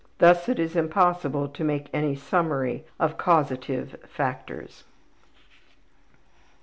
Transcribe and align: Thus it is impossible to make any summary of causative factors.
Thus 0.17 0.49
it 0.49 0.57
is 0.57 0.75
impossible 0.75 1.47
to 1.49 1.63
make 1.63 1.85
any 1.93 2.15
summary 2.15 2.85
of 2.99 3.19
causative 3.19 3.97
factors. 4.09 4.83